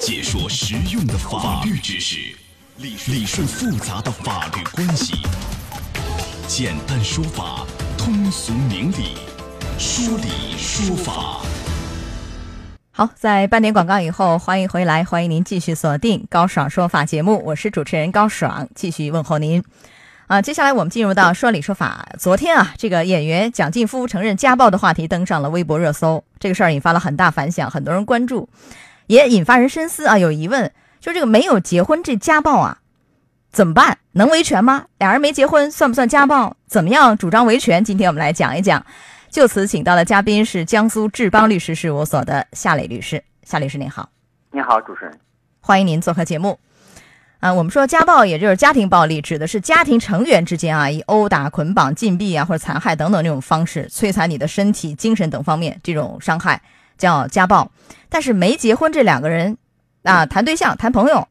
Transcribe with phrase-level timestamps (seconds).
[0.00, 2.34] 解说实用的法律知识，
[2.78, 5.12] 理理顺复杂的法律关系，
[6.48, 7.66] 简单说法，
[7.98, 9.18] 通俗明理，
[9.78, 11.42] 说理说法。
[12.92, 19.62] 好，在半点广告以后，欢迎回来，欢迎您继续锁定高爽说法节目，我是主持人高爽，继续问候您。
[20.28, 22.08] 啊，接下来我们进入到说理说法。
[22.18, 28.48] 昨天啊，这个演员蒋劲夫承认家暴的话题登上了微博热搜，这个事儿引发了很大反响，很多人关注，
[29.10, 30.16] 也引发人深思啊。
[30.18, 32.78] 有疑问，就这个没有结婚这家暴啊，
[33.50, 33.98] 怎么办？
[34.12, 34.86] 能维权吗？
[34.98, 36.56] 俩人没结婚算不算家暴？
[36.68, 37.82] 怎么样主张维权？
[37.82, 38.84] 今天我们来讲一讲。
[39.28, 43.22] 就此请到的嘉宾是江苏志邦律师事务所的夏磊律师。
[43.42, 44.08] 夏律师您好，
[44.52, 45.18] 您好，主持人，
[45.60, 46.58] 欢迎您做客节目。
[47.40, 56.60] 啊，我们说家暴，也就是家庭暴力，指的是家庭成员之间啊，以殴打、捆绑、禁闭啊，或者残害等等这种方式摧残你的身体、精神等方面这种伤害，
[56.98, 57.70] 叫家暴。
[58.10, 59.56] 但是没结婚这两个人
[60.02, 61.28] 啊，谈对象、谈朋友，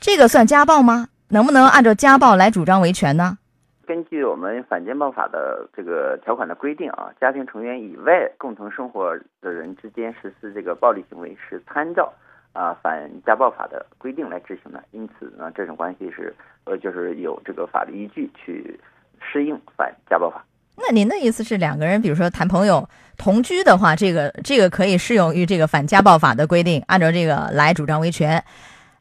[0.00, 1.08] 这个算家暴吗？
[1.28, 3.38] 能不能按照家暴来主张维权呢？
[3.86, 12.12] 根据我们反家暴法的这个条款的规定啊，家庭成员以外共同生活的人之间实施这个暴力行为是参照。
[12.52, 16.34] 啊，反家暴法的规定来执行的，因此呢，这种关系是
[16.64, 18.76] 呃，就是有这个法律依据去
[19.20, 20.44] 适应反家暴法。
[20.82, 28.42] 那您的意思是，两个人比如说谈朋友、同居的话，这个这个可以适用于这个反家暴法的规定，按照这个来主张维权。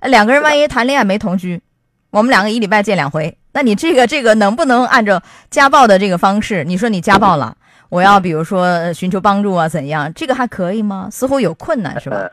[0.01, 1.61] 两个人万一谈恋爱没同居，
[2.11, 6.63] 我们两个一礼拜见两回，那你这个这个能不能按照家暴的这个方式？
[6.63, 7.55] 你说你家暴了，
[7.89, 10.13] 我要比如说寻求帮助啊，怎样？
[10.13, 11.09] 这个还可以吗？
[11.11, 12.29] 似乎有困难，是吧？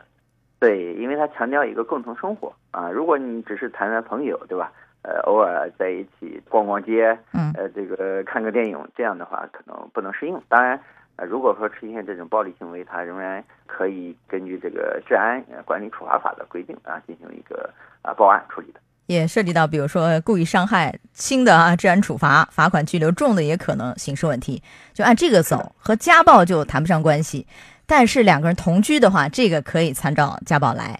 [0.59, 4.71] 对，因为他强调一个共同生活啊，如果你只是谈谈朋友，对吧？
[5.07, 10.37] 呃，偶尔在一起逛逛街，嗯，呃，这个看个电影，这样的话可能不能适应。
[10.49, 10.77] 当然，
[11.15, 17.69] 呃，如果说出现这种暴力行为，他仍然可以根据这个治安管理处罚法的规定啊，进行一个
[18.01, 18.81] 啊报案处理的。
[19.05, 24.61] 也涉及到，比如说故意伤害，轻的啊治安处罚、罚款、拘留；重的也可能刑事问题。
[24.93, 27.47] 就按这个走，和家暴就谈不上关系。
[27.85, 30.99] 但是两个人同居的话，这个可以参照家暴来，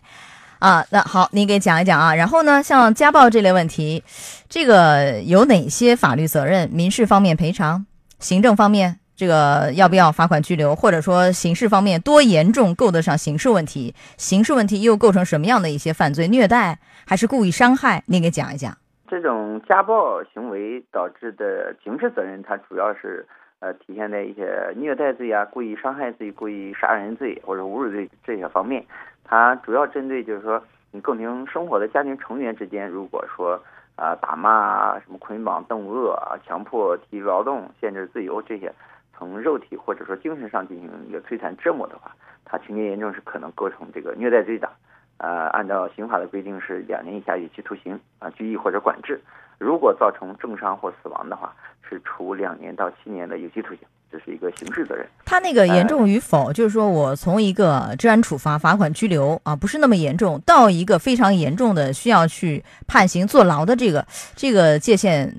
[0.59, 2.15] 啊，那好，您给讲一讲啊。
[2.15, 4.03] 然后呢，像家暴这类问题，
[4.49, 6.69] 这个有哪些法律责任？
[6.69, 7.85] 民事方面赔偿，
[8.19, 13.93] 行政方面这个要不要罚款拘留，或者说刑事方面多严重够得上刑事问题？
[14.17, 16.27] 刑事问题又构成什么样的一些犯罪？
[16.27, 18.03] 虐待还是故意伤害？
[18.07, 18.75] 您给讲一讲。
[19.09, 23.27] 这种家暴行为导致的刑事责任，它主要是。
[23.59, 28.85] 呃，体现在一些虐待罪啊、故意伤害罪、故意杀人罪或者侮辱罪这些方面，
[29.27, 33.61] 它主要针对就是说，你共同生活的家庭成员之间，如果说
[33.95, 38.73] 啊打骂啊、什么捆绑、冻饿啊、强迫体力劳动、限制自由这些，
[39.13, 42.15] 从肉体或者说精神上进行一个摧残折磨的话，
[42.45, 44.69] 它情节严重是可能构成这个虐待罪的。
[45.17, 49.19] 呃，按照刑法的规定是两年以下有期徒刑啊、拘役或者管制。
[49.57, 53.79] 如果造成重伤或死亡的话，是处两年到七年的有期徒刑，
[54.17, 55.05] 这是一个刑事责任。
[55.25, 65.31] 他那个严重与否，就是说我从一个治安处罚、罚款、拘留啊，不是那么严重，到一个非常严重的需要去判刑、坐牢的这个这个界限，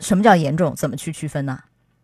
[0.00, 0.74] 什么叫严重？
[0.74, 1.58] 怎么去区分呢？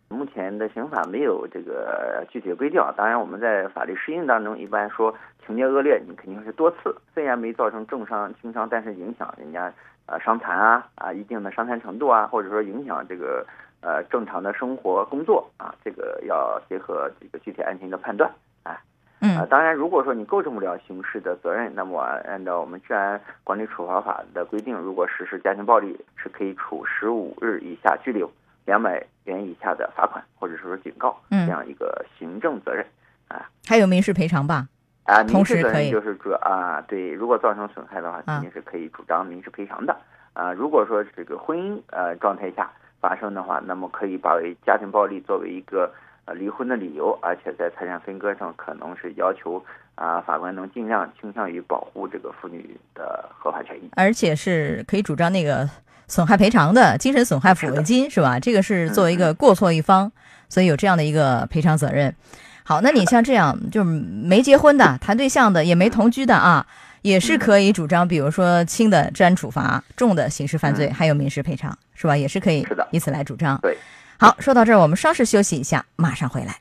[0.09, 2.81] 目前的刑法没有这个具体的规定。
[2.97, 5.13] 当然，我们在法律适应当中，一般说
[5.45, 9.71] 情节恶劣，你肯定是多次，虽然没造成重伤、轻伤，但是影响人家。
[10.05, 13.47] 呃，伤残啊，啊，一定的伤残程度啊，或者说影响这个
[13.83, 18.31] 呃正常的生活工作啊，这个要结合这个具体案情的判断，
[18.63, 18.79] 啊，
[19.19, 28.29] 嗯，当然，如果说你构成不了刑事的责任，那么按照我们治安管理处罚法的规定，如果实施家庭暴力，是可以处十五日以下拘留、
[28.65, 32.85] 两百元以下的罚款，或者说警告，这样一个行政责任，
[33.27, 34.67] 啊，还有民事赔偿吧。
[35.05, 39.93] 啊，民事责任就是主要啊，对，如果造成损害的话，肯定是可以主张民事赔偿的。
[40.31, 42.71] 啊，如果说这个婚姻呃状态下
[43.03, 45.91] 发生的话，那么可以把为家庭暴力作为一个
[46.23, 49.61] 呃离婚的理由，而且在财产分割上可能是要求
[49.95, 55.69] 啊法官能尽量倾向于保护这个妇女的合法权益，而且是可以主张那个
[56.07, 58.39] 损害赔偿的精神损害抚慰金是吧？
[58.39, 60.09] 这个是作为一个过错一方，
[60.47, 62.15] 所以有这样的一个赔偿责任。
[62.63, 66.65] 好，那你像这样就是没结婚的、谈对象的、也没同居的啊，
[67.03, 72.15] 也是可以主张，比如说轻的治安处罚、重的刑事犯罪，还有民事赔偿，是吧？
[72.15, 73.59] 也是可以以此来主张。
[73.61, 73.77] 对，
[74.17, 76.57] 好，说到这儿，我们稍事休息一下，马上回来。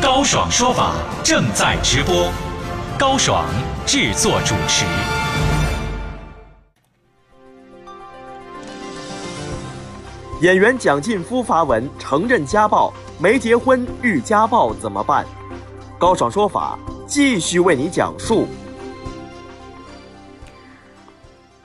[0.00, 0.94] 高爽说法
[1.24, 2.30] 正在直播，
[2.98, 3.46] 高爽
[3.86, 4.84] 制作主持。
[10.42, 12.92] 演员蒋劲夫发文承认家暴。
[13.18, 15.26] 没结婚遇家暴怎么办？
[15.98, 18.46] 高爽说法继续为你讲述。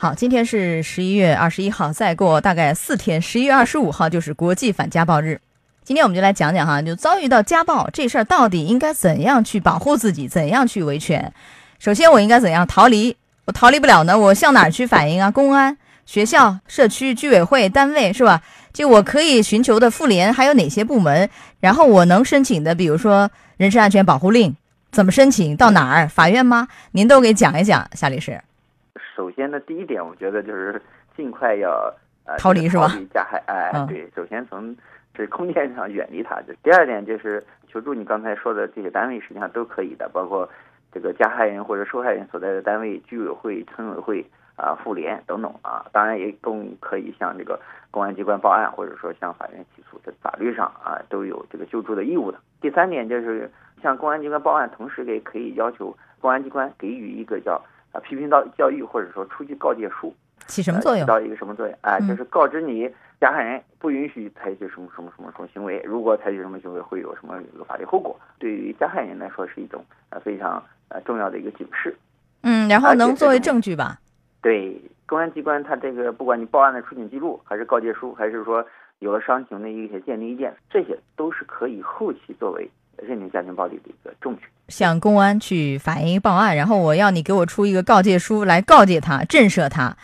[0.06, 5.42] 好，今天是十一月二十一号，再过大概四天，十一月二十五号就是国际反家暴日。
[5.84, 11.34] 今天我们就来讲讲哈，就遭遇到家暴这事儿，到底应该怎样去保护自己，怎样去维权？
[11.80, 13.18] 首先，我应该怎样逃离？
[13.46, 15.32] 我逃离不了呢，我向哪儿去反映啊？
[15.32, 15.76] 公安、
[16.06, 18.44] 学校、社区、居委会、单位是吧？
[18.74, 21.28] 就我可以寻求的妇联还有哪些部门？
[21.60, 24.56] 然后我能申请的，比如说人身安全保护令，
[24.92, 25.58] 怎么申请？
[25.58, 26.08] 到哪儿？
[26.08, 26.68] 法院吗？
[26.92, 28.40] 您都给讲一讲，夏律师。
[29.16, 30.82] 首先呢，第一点，我觉得就是
[31.16, 31.94] 尽快要
[32.26, 32.88] 呃逃离是吧？
[32.88, 34.76] 逃离加害，哎，嗯对，首先从
[35.14, 36.42] 这空间上远离它。
[36.62, 40.50] 第二点就是求助你刚才说的这些单位，实际上都可以的，包括
[40.92, 44.26] 这个加害人或者受害人所在的单位、居委会、村委会
[44.58, 45.86] 啊、妇联等等啊。
[45.94, 47.58] 当然也更可以向这个
[47.92, 49.98] 公安机关报案，或者说向法院起诉。
[50.04, 52.38] 在法律上啊都有这个救助的义务的。
[52.60, 53.50] 第三点就是
[53.82, 57.62] 向公安机关报案，同时也可以要求公安机关给予一个叫
[57.96, 60.14] 啊批评到教育或者说出具告诫书。
[60.48, 61.02] 起什么作用？
[61.02, 61.76] 起到一个什么作用？
[61.82, 62.88] 啊，嗯就是告知你
[63.20, 68.16] 加害人不允许采取什么什么什么什么行为，如果采取什么行为会有什么一个法律后果。
[68.38, 71.96] 对于加害人来说是一种呃非常呃重要的一个警示。
[72.44, 73.98] 嗯，然后能作为证据吧？
[74.42, 78.64] 对公安机关，他这个不管你报案的出警记录，还是告诫书，还是说
[79.00, 82.70] 有了伤情的一些鉴定意见，这些都是可以后期作为
[83.08, 84.44] 认定家庭暴力的一个证据。
[84.68, 89.96] 向公安去反映报案，然后我要你给我出一个告诫书来告诫他、震慑他。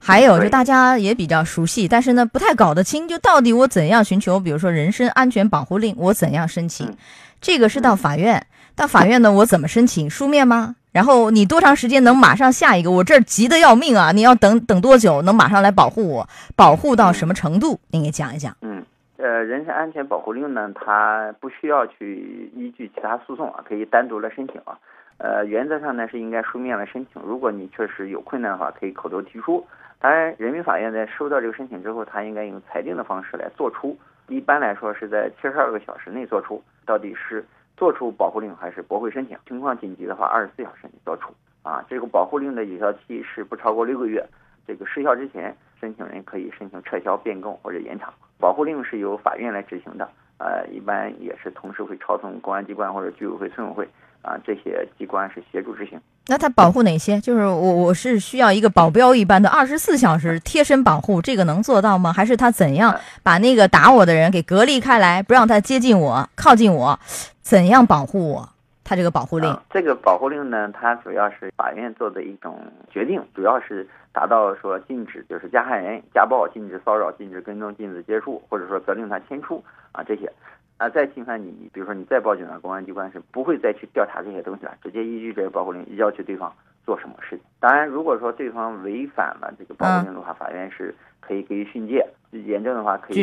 [0.00, 6.86] 还有，就大家也比较熟悉，但是呢不太搞得清，就到底我怎样寻求，比如说人身安全保护令，我怎样申请？
[6.86, 6.96] 嗯
[7.40, 8.44] 这个是到法院，
[8.74, 10.10] 到法院呢我怎么申请？
[10.10, 10.74] 书面吗？
[10.90, 12.90] 然后你多长时间能马上下一个？
[12.90, 14.10] 我这儿急得要命啊！
[14.10, 16.28] 你要等等多久能马上来保护我？
[16.56, 17.78] 保护到什么程度？
[17.92, 18.56] 您给讲一讲。
[18.62, 18.84] 嗯，
[19.18, 24.78] 呃，人身安全保护令呢，它不需要去依据其他诉讼啊，可以单独来申请啊。
[25.18, 29.66] 呃，原则上呢是应该书面来申请，如果你确实有困难的话，可以口头提出。
[29.98, 33.98] 当然，人民法院在收到这个申请之后，它应该用裁定的方式来做出。
[34.28, 37.44] 一般来说是在七十二个小时内做出，到底是
[37.76, 39.36] 做出保护令还是驳回申请。
[39.48, 41.34] 情况紧急的话，二十四小时内做出。
[41.64, 44.24] 啊，这个保护令的有效期是不超过六个月。
[44.64, 48.14] 这个失效之前，申请人可以申请撤销、变更或者延长。
[48.38, 50.08] 保护令是由法院来执行的，
[50.38, 53.88] 呃，一般也是同时会抄送公安机关或者居委会、村委会
[54.22, 56.00] 啊这些机关是协助执行。
[56.26, 57.18] 那它保护哪些？
[57.20, 62.12] 就是我我是需要一个保镖一般的二十四小时贴身保护，这个能做到吗？
[62.12, 66.98] 还是他怎样把那个打我的人给隔离开来，不让他接近我、靠近我？
[67.40, 68.48] 怎样保护我？
[68.88, 72.58] 他这个保护令啊，这个保护令呢，它主要是法院做的一种
[72.90, 79.62] 决定，主要是达到说禁止就是加害人家暴、禁止骚扰、禁止跟踪、禁止接触，或者说责令他迁出
[79.92, 80.32] 啊这些。
[80.78, 86.50] 啊，再侵犯你，比如说你再报警了，公安机关是不会再去调查这些东西了，直接依据这个保护令要求对方
[86.86, 87.44] 做什么事情。
[87.60, 93.22] 当然，如果说对方违反了这个保护令的话，法院是可以给予训诫，严重的话可以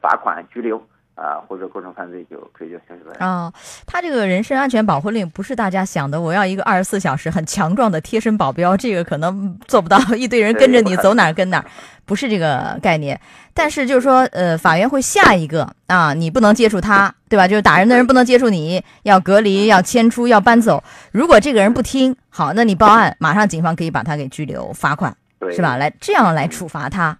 [0.00, 0.82] 罚款、拘留
[1.14, 3.20] 啊，或者构成犯罪就追究刑事责任。
[3.20, 3.52] 啊、
[3.86, 11.64] 他这个人身安全保护令不是大家想的，我要一个二十四小时很强壮的贴身保镖，这个可能做不到，一堆人跟着你走哪儿跟哪儿，
[12.04, 13.20] 不是这个概念。
[13.54, 17.46] 但是就是说，呃，法院会下一个啊，你不能接触他，对吧？
[17.46, 20.82] 就是打人的人不能接触你，要隔离，要迁出，要搬走。
[21.12, 25.14] 如果这个人不听，好，那你报案，马上警方可以把他给拘留、罚款，
[25.54, 25.76] 是吧？
[25.76, 27.18] 来这样来处罚他，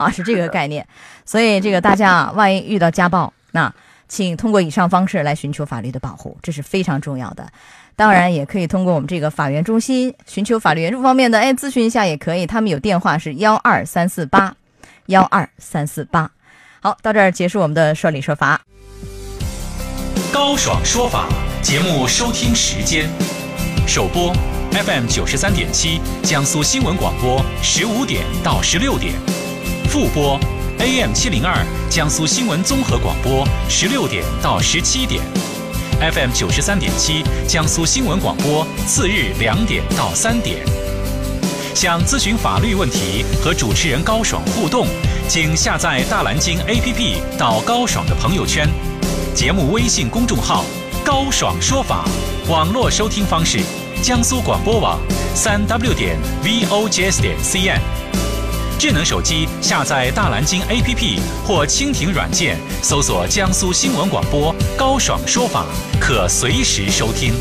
[0.00, 0.86] 啊，是这个 概念。
[1.24, 3.72] 所以这个大家啊，万一遇到家暴，那
[4.08, 7.46] 请通过以上方式来寻求法律的保护，这是非常重要的。
[7.94, 12.46] 当然，也可以通过我们这个法援中心寻求法律援助方面的，哎，咨询一下也可以。
[12.46, 14.54] 他们有电话是幺二三四八
[15.06, 16.30] 幺二三四八。
[16.80, 18.60] 好，到这儿结束我们的说理说法。
[20.32, 21.28] 高爽说法
[21.60, 23.06] 节目收听时间：
[23.86, 24.32] 首播
[24.72, 29.12] FM 九十三点七，江苏新闻广播十五点到十六点；
[29.90, 30.38] 复播
[30.78, 35.20] AM 七零二，江苏新闻综合广播十六点到十七点
[36.00, 40.64] ；FM 九十三点七，江苏新闻广播次日两点到三点。
[41.74, 44.86] 想咨询法律问题和主持人高爽互动，
[45.28, 48.68] 请下载大蓝鲸 APP 到高爽的朋友圈。
[49.34, 50.64] 节目微信公众号
[51.04, 52.04] “高爽说法”，
[52.48, 53.58] 网络收听方式：
[54.04, 55.00] 江苏广播网
[55.34, 57.80] 三 w 点 vojs 点 cn。
[58.80, 65.66] 智能手机下载大蓝鲸 APP 或蜻蜓软件，搜索江苏新闻广播“高爽说法”，
[66.00, 67.34] 可随时收听。